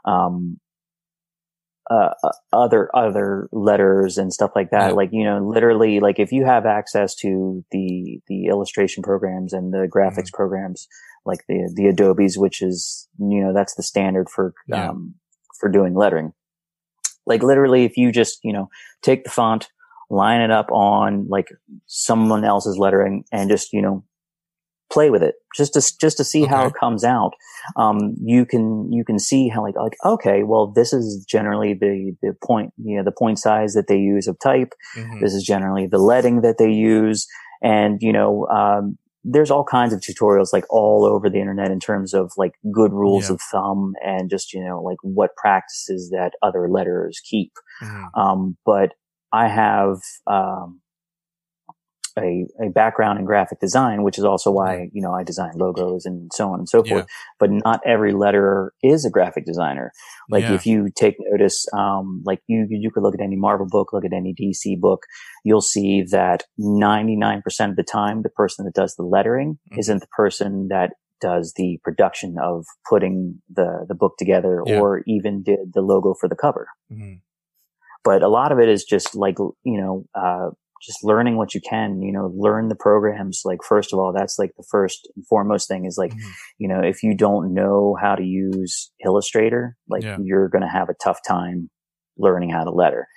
[0.06, 0.60] um,
[1.90, 4.90] uh, uh, other other letters and stuff like that.
[4.90, 4.94] Yeah.
[4.94, 9.74] Like you know, literally, like if you have access to the the illustration programs and
[9.74, 10.36] the graphics mm-hmm.
[10.36, 10.88] programs,
[11.26, 14.90] like the the Adobe's, which is you know that's the standard for yeah.
[14.90, 15.16] um,
[15.60, 16.34] for doing lettering.
[17.26, 18.70] Like literally, if you just you know
[19.02, 19.68] take the font,
[20.10, 21.48] line it up on like
[21.86, 24.04] someone else's lettering and just, you know,
[24.96, 26.52] play with it just to, just to see okay.
[26.54, 27.34] how it comes out.
[27.76, 32.16] Um, you can, you can see how like, like, okay, well, this is generally the,
[32.22, 34.72] the point, you know, the point size that they use of type.
[34.98, 35.22] Mm-hmm.
[35.22, 37.28] This is generally the leading that they use.
[37.62, 41.80] And, you know, um, there's all kinds of tutorials like all over the internet in
[41.80, 43.34] terms of like good rules yeah.
[43.34, 47.52] of thumb and just, you know, like what practices that other letters keep.
[47.82, 48.20] Mm-hmm.
[48.20, 48.94] Um, but
[49.34, 50.80] I have um,
[52.18, 56.06] a, a background in graphic design, which is also why you know I design logos
[56.06, 57.06] and so on and so forth.
[57.08, 57.16] Yeah.
[57.40, 59.92] But not every letterer is a graphic designer.
[60.30, 60.54] Like yeah.
[60.54, 64.06] if you take notice, um, like you you could look at any Marvel book, look
[64.06, 65.04] at any DC book,
[65.44, 69.60] you'll see that ninety nine percent of the time, the person that does the lettering
[69.72, 69.80] mm-hmm.
[69.80, 74.80] isn't the person that does the production of putting the the book together yeah.
[74.80, 76.68] or even did the logo for the cover.
[76.92, 77.16] Mm-hmm
[78.06, 80.52] but a lot of it is just like you know uh,
[80.86, 84.38] just learning what you can you know learn the programs like first of all that's
[84.38, 86.30] like the first and foremost thing is like mm-hmm.
[86.58, 90.18] you know if you don't know how to use illustrator like yeah.
[90.22, 91.70] you're going to have a tough time
[92.18, 93.08] learning how to letter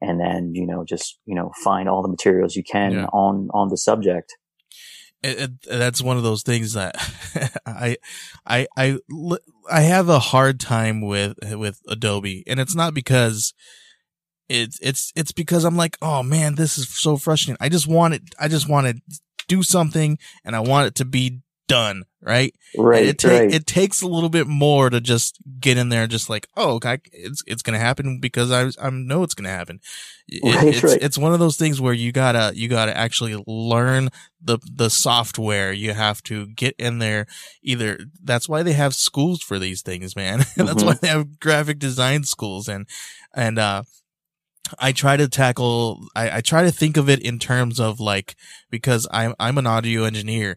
[0.00, 3.06] and then you know just you know find all the materials you can yeah.
[3.06, 4.34] on on the subject
[5.24, 6.94] it, it, that's one of those things that
[7.66, 7.96] I,
[8.46, 8.98] I, I,
[9.70, 12.44] I have a hard time with, with Adobe.
[12.46, 13.54] And it's not because
[14.48, 17.56] it's it's it's because I'm like, oh man, this is so frustrating.
[17.60, 18.22] I just want it.
[18.38, 19.00] I just want to
[19.48, 22.04] do something, and I want it to be done.
[22.20, 22.54] Right.
[22.76, 23.04] Right.
[23.04, 23.52] it, ta- right.
[23.52, 26.74] it takes a little bit more to just get in there and just like, oh,
[26.74, 29.80] okay, it's it's gonna happen because I I know it's gonna happen.
[30.26, 30.98] It, right, it's right.
[31.02, 34.08] it's one of those things where you gotta you gotta actually learn
[34.40, 35.72] the the software.
[35.72, 37.26] You have to get in there.
[37.62, 40.38] Either that's why they have schools for these things, man.
[40.56, 40.86] that's mm-hmm.
[40.86, 42.86] why they have graphic design schools and
[43.34, 43.82] and uh
[44.78, 48.34] I try to tackle, I, I try to think of it in terms of like,
[48.70, 50.56] because I'm, I'm an audio engineer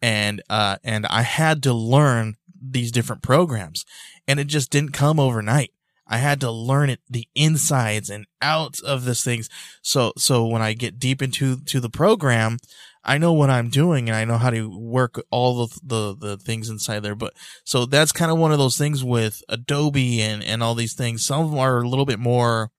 [0.00, 3.84] and, uh, and I had to learn these different programs
[4.26, 5.72] and it just didn't come overnight.
[6.06, 9.50] I had to learn it, the insides and outs of this things.
[9.82, 12.58] So, so when I get deep into, to the program,
[13.04, 16.36] I know what I'm doing and I know how to work all the, the, the
[16.38, 17.14] things inside there.
[17.14, 20.94] But so that's kind of one of those things with Adobe and, and all these
[20.94, 21.24] things.
[21.24, 22.70] Some of them are a little bit more,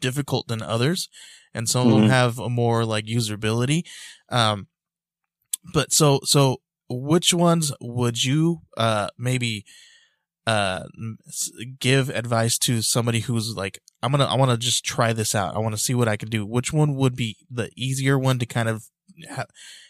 [0.00, 1.08] difficult than others,
[1.54, 1.96] and some mm-hmm.
[1.96, 3.84] of them have a more like usability.
[4.28, 4.68] Um,
[5.72, 9.64] but so so which ones would you uh maybe
[10.46, 10.84] uh
[11.80, 15.56] give advice to somebody who's like I'm gonna I want to just try this out.
[15.56, 16.46] I want to see what I can do.
[16.46, 18.84] Which one would be the easier one to kind of
[19.28, 19.46] ha-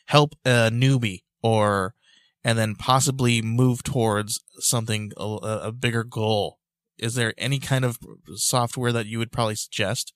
[0.06, 1.94] help a newbie or
[2.42, 5.24] and then possibly move towards something a,
[5.64, 6.58] a bigger goal
[6.98, 7.98] is there any kind of
[8.35, 10.12] software that you would probably suggest?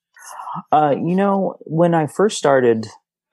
[0.73, 2.87] Uh, you know, when I first started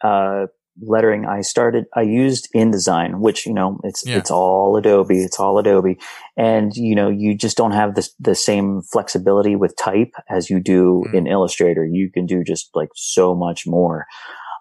[0.04, 0.48] uh,
[0.82, 4.18] lettering, I started I used InDesign, which you know it's yeah.
[4.18, 5.98] it's all Adobe, it's all Adobe,
[6.36, 10.60] and you know you just don't have the the same flexibility with type as you
[10.60, 11.14] do mm.
[11.14, 11.86] in Illustrator.
[11.86, 14.06] You can do just like so much more.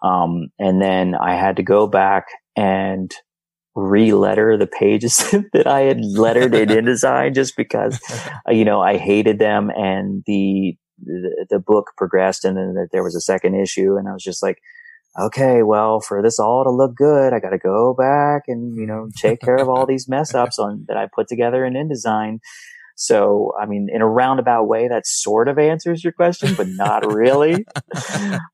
[0.03, 3.11] Um, and then I had to go back and
[3.77, 5.17] re-letter the pages
[5.53, 7.99] that I had lettered in InDesign just because,
[8.49, 13.15] you know, I hated them and the, the, the book progressed and then there was
[13.15, 14.57] a second issue and I was just like,
[15.19, 18.85] okay, well, for this all to look good, I got to go back and, you
[18.85, 22.39] know, take care of all these mess ups on that I put together in InDesign.
[22.95, 27.05] So, I mean, in a roundabout way, that sort of answers your question, but not
[27.05, 27.63] really.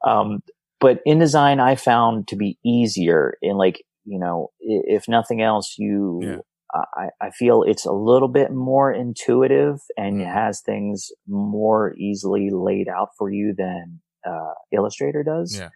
[0.06, 0.44] um,
[0.82, 6.20] but InDesign I found to be easier in like you know, if nothing else, you,
[6.22, 6.38] yeah.
[6.74, 10.34] I, I feel it's a little bit more intuitive and mm.
[10.34, 15.58] has things more easily laid out for you than uh, Illustrator does.
[15.58, 15.70] Yeah.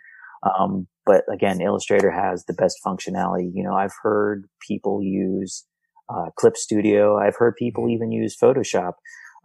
[0.44, 3.52] Um, but again, Illustrator has the best functionality.
[3.54, 5.66] You know, I've heard people use
[6.10, 7.18] uh, Clip Studio.
[7.18, 7.92] I've heard people mm.
[7.94, 8.94] even use Photoshop.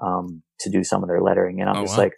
[0.00, 1.60] um, to do some of their lettering.
[1.60, 2.04] And I'm Oh, just wow.
[2.04, 2.14] like,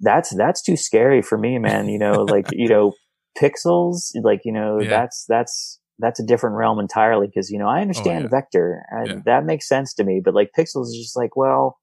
[0.00, 1.88] that's, that's too scary for me, man.
[1.88, 2.92] You know, like, you know,
[3.40, 4.88] pixels, like, you know, Yeah.
[4.88, 7.30] that's, that's, that's a different realm entirely.
[7.30, 8.28] Cause, you know, I understand Oh, yeah.
[8.30, 9.22] vector and Yeah.
[9.24, 11.78] that makes sense to me, but like pixels is just like, well,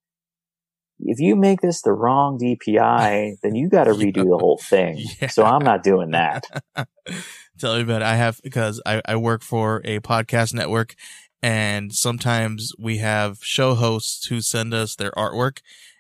[1.00, 4.24] if you make this the wrong DPI, then you got to Yeah.
[4.24, 5.12] redo the whole thing.
[5.22, 5.28] Yeah.
[5.28, 6.44] So I'm not doing that.
[7.60, 8.06] Tell me about it.
[8.06, 10.96] I have because I, I work for a podcast network
[11.42, 15.60] and sometimes we have show hosts who send us their artwork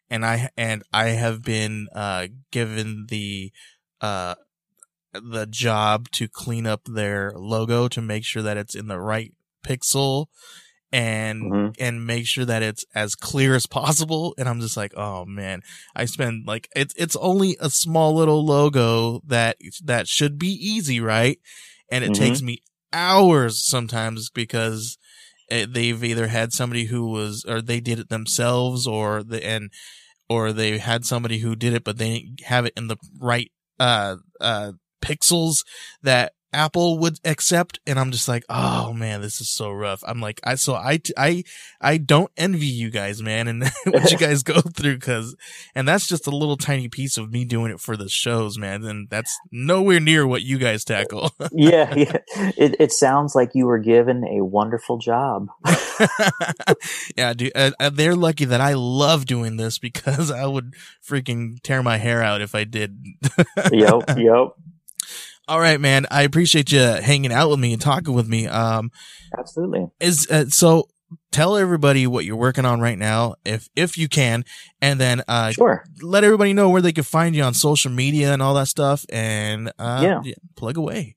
[0.10, 3.52] and I and I have been uh given the
[4.02, 4.36] uh
[5.24, 9.34] the job to clean up their logo to make sure that it's in the right
[9.66, 10.28] pixel
[10.92, 11.76] and Mhm.
[11.80, 15.62] and make sure that it's as clear as possible and I'm just like oh man
[15.96, 21.02] I spend like it's it's only a small little logo that that should be easy
[21.02, 21.40] right
[21.92, 22.16] and it Mhm.
[22.16, 22.60] takes me
[22.94, 24.98] hours sometimes because
[25.50, 29.70] it, they've either had somebody who was or they did it themselves or the and
[30.30, 33.52] or they had somebody who did it but they didn't have it in the right
[33.80, 35.64] uh uh pixels
[36.02, 40.22] that Apple would accept and I'm just like oh man this is so rough I'm
[40.22, 41.44] like I so I I
[41.82, 45.36] I don't envy you guys man and what you guys go through cuz
[45.76, 48.86] and that's just a little tiny piece of me doing it for the shows man
[48.86, 52.18] and that's nowhere near what you guys tackle yeah, yeah.
[52.58, 55.50] It, it sounds like you were given a wonderful job.
[57.18, 60.74] yeah, dude, uh, they're lucky that I love doing this because I would
[61.06, 62.98] freaking tear my hair out if I did.
[63.72, 64.50] yep, yep.
[65.48, 66.06] All right, man.
[66.12, 68.48] I appreciate you hanging out with me and talking with me.
[68.48, 68.92] Um,
[69.38, 69.88] Absolutely.
[70.00, 70.90] is uh, so
[71.32, 74.44] tell everybody what you're working on right now, if if you can,
[74.82, 75.86] and then uh, Sure.
[76.02, 79.06] let everybody know where they can find you on social media and all that stuff,
[79.10, 80.34] and uh, Yeah.
[80.56, 81.16] plug away.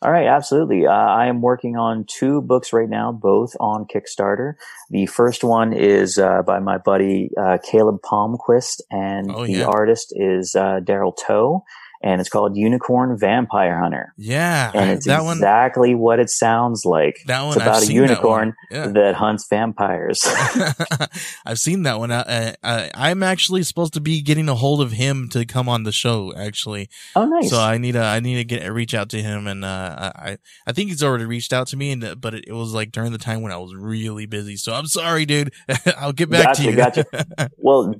[0.00, 0.86] All right, absolutely.
[0.86, 4.52] Uh, I am working on two books right now, both on Kickstarter.
[4.90, 10.12] The first one is uh, by my buddy uh, Caleb Palmquist, and Oh, the artist
[10.14, 11.64] is uh, Daryl Toe,
[12.02, 14.14] and it's called Unicorn Vampire Hunter.
[14.16, 15.36] Yeah, And it's that one.
[15.38, 17.18] exactly what it sounds like.
[17.26, 17.48] That one.
[17.54, 18.54] It's about I've a seen that unicorn.
[18.70, 18.86] Yeah.
[18.88, 20.24] that hunts vampires.
[21.46, 22.10] I've seen that one.
[22.10, 25.92] Uh, I'm actually supposed to be getting a hold of him to come on the
[25.92, 26.32] show.
[26.36, 27.50] Actually, oh, nice.
[27.50, 30.38] so I need to I need to get reach out to him, and uh, I
[30.66, 33.12] I think he's already reached out to me, and but it, it was like during
[33.12, 34.56] the time when I was really busy.
[34.56, 35.52] So I'm sorry, dude.
[35.98, 36.76] I'll get back to you.
[36.76, 37.06] Gotcha,
[37.56, 37.94] well,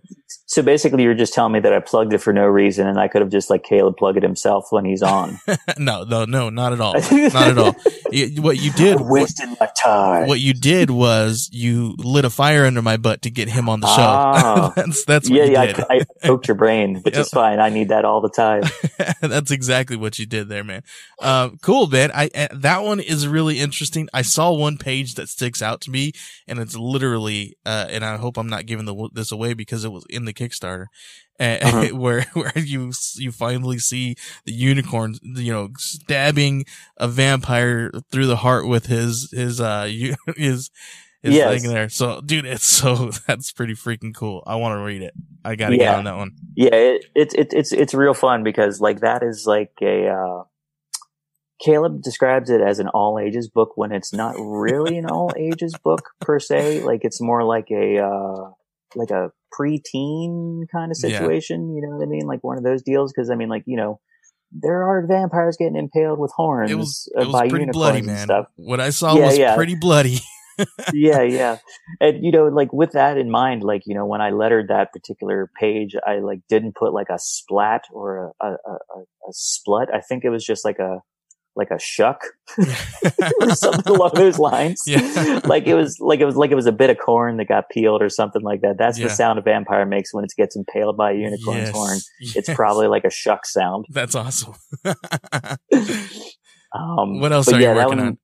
[0.47, 3.09] so basically, you're just telling me that I plugged it for no reason, and I
[3.09, 5.41] could have just like Caleb plug it himself when he's on.
[5.79, 6.95] no, no, no, not at all.
[7.29, 7.73] Not at all.
[8.43, 10.29] What you did, wasting my time.
[10.29, 13.81] what you did was you lit a fire under my butt to get him on
[13.81, 14.03] the show.
[14.03, 14.73] Ah.
[14.77, 15.81] that's that's what yeah, you yeah, did.
[15.91, 17.23] I, I poked your brain, which Yep.
[17.23, 17.59] is fine.
[17.59, 18.63] I need that all the time.
[19.21, 20.83] That's exactly what you did there, man.
[21.21, 22.11] Um, cool, man.
[22.15, 24.09] I uh, that one is really interesting.
[24.15, 26.13] I saw one page that sticks out to me,
[26.47, 29.93] and it's literally, uh, and I hope I'm not giving the, this away because it
[29.93, 30.87] was in the Kickstarter, uh,
[31.41, 31.89] Uh-huh.
[31.97, 36.65] where where you you finally see the unicorn, you know, stabbing
[36.97, 40.71] a vampire through the heart with his his uh you, his.
[41.21, 41.63] His Yes.
[41.63, 41.89] thing there.
[41.89, 44.45] So, dude, it's so, that's pretty freaking cool.
[44.47, 45.15] I want to read it.
[45.45, 45.87] I gotta Yeah.
[45.87, 46.31] get on that one.
[46.55, 50.07] Yeah, it, it, it, it's it's real fun because like that is like a.
[50.11, 50.43] Uh,
[51.61, 55.75] Caleb describes it as an all ages book when it's not really an all ages
[55.83, 56.83] book per se.
[56.83, 58.51] Like it's more like a uh,
[58.95, 61.11] like a preteen kind of Yeah.
[61.19, 61.75] situation.
[61.75, 62.27] You know what I mean?
[62.27, 63.13] Like one of those deals.
[63.13, 64.01] Because I mean, like you know,
[64.53, 67.77] there are vampires getting impaled with horns It was, uh, it was by pretty unicorns
[67.77, 68.25] bloody, man.
[68.25, 68.47] stuff.
[68.57, 69.55] What I saw Yeah, was yeah.
[69.57, 70.19] pretty bloody.
[70.93, 71.59] yeah, yeah.
[72.01, 74.93] And you know, like with that in mind, like, you know, when I lettered that
[74.93, 79.33] particular page, I like didn't put like a splat or a, a, a, a a
[79.33, 79.87] splut.
[79.95, 81.01] I think it was just like a,
[81.59, 82.23] like a shuck
[82.57, 84.83] or something along those lines.
[84.87, 85.41] Yeah.
[85.45, 87.69] like it was like it was like it was a bit of corn that got
[87.69, 88.77] peeled or something like that.
[88.79, 89.09] That's Yeah.
[89.09, 91.99] the sound a vampire makes when it gets impaled by a unicorn's Yes, horn.
[92.37, 93.85] It's probably like a shuck sound.
[93.91, 94.55] That's awesome.
[96.75, 98.19] Um, what else are yeah, you working one- on?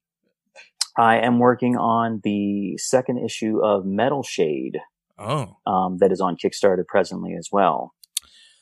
[0.97, 4.79] I am working on the second issue of Metal Shade.
[5.19, 7.95] Oh, um, that is on Kickstarter presently as well.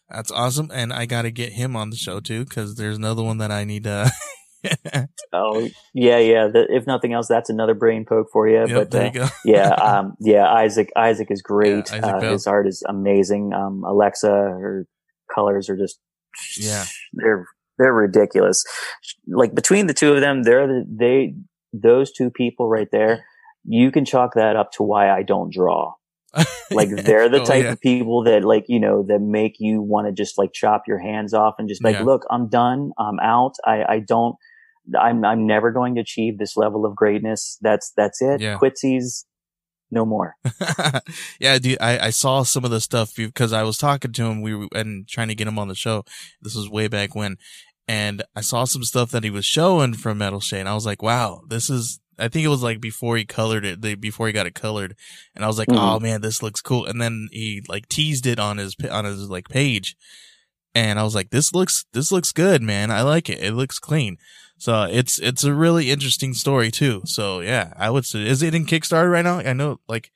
[0.09, 0.71] that's awesome.
[0.73, 3.51] And I got to get him on the show too, because there's another one that
[3.51, 4.11] I need to.
[5.35, 6.49] Oh, yeah, yeah.
[6.49, 8.67] The, if nothing else, that's another brain poke for you.
[8.67, 9.27] yep, but there uh, you go.
[9.47, 11.91] yeah, um, yeah, Isaac, Isaac is great.
[11.91, 13.53] Yeah, Isaac uh, his art is amazing.
[13.55, 14.87] Um, Alexa, her
[15.35, 15.99] colors are just,
[16.59, 16.85] Yeah.
[17.15, 17.47] they're
[17.79, 18.63] they're ridiculous.
[19.27, 21.35] Like between the two of them, they're the, they
[21.73, 23.25] those two people right there.
[23.65, 25.95] You can chalk that up to why I don't draw.
[26.71, 27.73] Like they're the Oh, type yeah.
[27.73, 30.99] of people that like, you know, that make you want to just like chop your
[30.99, 32.05] hands off and just like, Yeah.
[32.05, 32.93] look, I'm done.
[32.99, 33.53] I'm out.
[33.67, 34.37] I, I don't,
[35.01, 37.59] I'm, I'm never going to achieve this level of greatness.
[37.61, 38.41] That's, that's it.
[38.41, 38.59] Yeah.
[38.59, 39.25] Quitsies.
[39.91, 40.35] no more.
[41.41, 44.43] yeah, dude, I, I saw some of the stuff because I was talking to him.
[44.43, 46.05] We were and trying to get him on the show.
[46.41, 47.37] This was way back when,
[47.87, 50.67] and I saw some stuff that he was showing from Metal Shade.
[50.67, 52.01] I was like, wow, this is.
[52.19, 54.95] I think it was like before he colored it, they, before he got it colored,
[55.35, 55.79] and I was like, Mhm.
[55.79, 56.87] oh man, this looks cool.
[56.87, 59.97] And then he like teased it on his on his like page,
[60.75, 62.91] and I was like, this looks this looks good, man.
[62.91, 63.43] I like it.
[63.43, 64.17] It looks clean.
[64.63, 67.03] So it's it's a really interesting story too.
[67.05, 69.39] So yeah, I would say, is it in Kickstarter right now?
[69.39, 70.13] I know, like,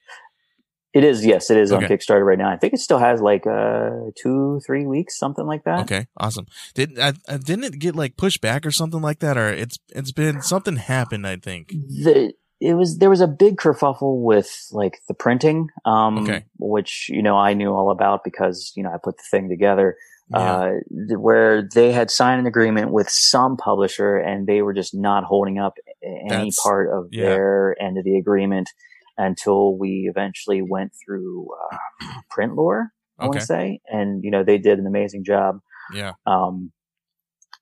[0.94, 2.48] It is, yes, it is on Kickstarter right now.
[2.48, 5.80] I think it still has like uh two, three weeks, something like that.
[5.80, 6.46] Okay, awesome.
[6.74, 9.80] Did I, I didn't it get like pushed back or something like that, or it's
[9.88, 11.26] it's been something happened?
[11.26, 11.70] I think.
[12.04, 16.44] The it was there was a big kerfuffle with like the printing, um, Okay.
[16.60, 19.96] which you know I knew all about because you know I put the thing together.
[20.28, 20.38] Yeah.
[20.38, 20.70] uh,
[21.18, 25.58] where they had signed an agreement with some publisher and they were just not holding
[25.58, 27.26] up any That's- part of yeah.
[27.26, 28.68] their end of the agreement
[29.16, 31.76] until we eventually went through uh,
[32.30, 33.80] print lore, I want to say.
[33.86, 35.60] And, you know, they did an amazing job
[35.94, 36.12] Yeah.
[36.26, 36.72] um,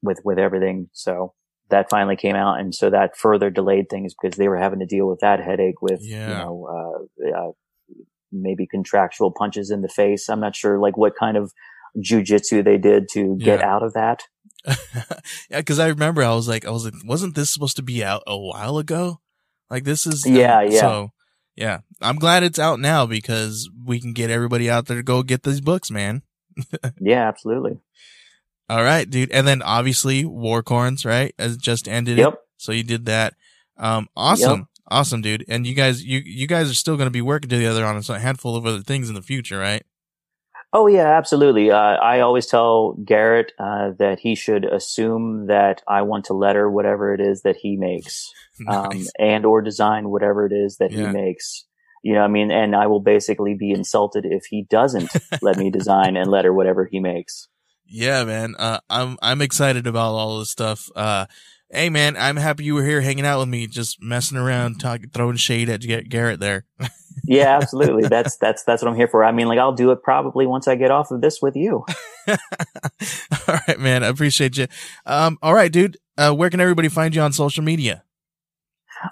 [0.02, 0.88] with, with everything.
[0.92, 1.34] So
[1.70, 2.58] that finally came out.
[2.60, 5.80] And so that further delayed things because they were having to deal with that headache
[5.82, 7.50] with, you know, uh, uh,
[8.32, 10.28] maybe contractual punches in the face.
[10.28, 11.52] I'm not sure like what kind of
[11.96, 13.66] jujitsu they did to get Yeah.
[13.74, 14.22] out of that.
[15.50, 18.02] yeah, because I remember I was like, I was like, wasn't this supposed to be
[18.02, 19.20] out a while ago?
[19.70, 20.80] Like this is Yeah, yeah.
[20.80, 21.10] So
[21.56, 25.22] yeah, I'm glad it's out now because we can get everybody out there to go
[25.22, 26.22] get these books, man.
[27.00, 27.78] Yeah, absolutely.
[28.68, 29.30] All right, dude.
[29.30, 31.34] And then obviously Warcorns, right?
[31.38, 32.18] As just ended.
[32.18, 32.32] Yep.
[32.32, 32.38] It.
[32.56, 33.34] So you did that.
[33.76, 34.68] Um, awesome.
[34.88, 35.44] Awesome, dude.
[35.48, 38.18] And you guys, you, you guys are still going to be working together on a
[38.18, 39.82] handful of other things in the future, right?
[40.76, 41.70] Oh yeah, absolutely.
[41.70, 46.68] Uh, I always tell Garrett uh, that he should assume that I want to letter
[46.68, 48.32] whatever it is that he makes,
[48.68, 51.06] um, and or design whatever it is that Yeah.
[51.06, 51.64] he makes.
[52.02, 55.10] You know, I mean, and I will basically be insulted if he doesn't
[55.40, 57.48] let me design and letter whatever he makes.
[57.86, 58.56] Yeah, man.
[58.58, 60.90] Uh, I'm I'm excited about all this stuff.
[60.96, 61.26] Uh,
[61.70, 65.10] hey, man, I'm happy you were here hanging out with me, just messing around, talking,
[65.10, 66.64] throwing shade at Garrett there.
[67.26, 68.08] Yeah, absolutely.
[68.08, 69.24] that's that's that's what I'm here for.
[69.24, 71.84] I mean, like I'll do it probably once I get off of this with you.
[72.28, 72.36] all
[73.68, 74.04] right, man.
[74.04, 74.66] I appreciate you.
[75.06, 75.96] Um, all right, dude.
[76.16, 78.04] Uh, where can everybody find you on social media?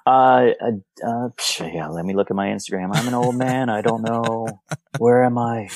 [0.07, 1.29] Uh, uh, uh,
[1.61, 1.89] yeah.
[1.89, 2.91] Let me look at my Instagram.
[2.95, 3.69] I'm an old man.
[3.69, 4.47] I don't know
[4.99, 5.69] where am I.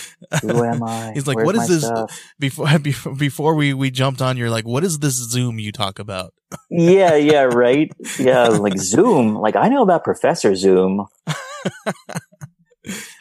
[0.43, 1.12] Who am I?
[1.14, 2.18] He's like, Where's what is this- stuff?
[2.39, 5.99] Before before before we we jumped on, you're like, what is this Zoom you talk
[5.99, 6.32] about?
[6.70, 7.91] yeah, yeah, right.
[8.18, 9.34] Yeah, like Zoom.
[9.34, 11.07] Like I know about Professor Zoom.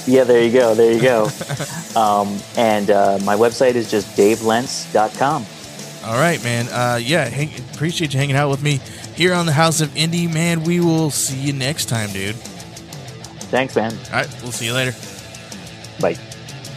[0.06, 0.74] Yeah, there you go.
[0.74, 1.24] There you go.
[1.94, 5.44] um, and uh, my website is just davelentz.com.
[6.02, 6.66] All right, man.
[6.68, 8.80] Uh, yeah, hang, appreciate you hanging out with me
[9.14, 10.62] here on the House of Indie, man.
[10.62, 12.36] We will see you next time, dude.
[12.36, 13.92] Thanks, man.
[13.92, 14.92] All right, we'll see you later.
[16.00, 16.14] Bye.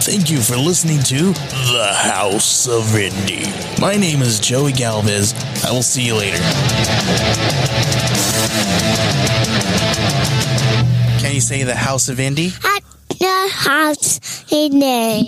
[0.01, 3.79] Thank you for listening to The House of Indie.
[3.79, 5.33] My name is Joey Galvez.
[5.63, 6.39] I will see you later.
[11.21, 12.51] Can you say The House of Indie?
[12.65, 12.83] at
[13.19, 15.21] the house in there.